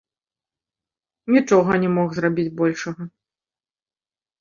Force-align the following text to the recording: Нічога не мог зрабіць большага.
Нічога 1.35 1.71
не 1.85 1.89
мог 1.99 2.07
зрабіць 2.19 2.49
большага. 2.65 3.01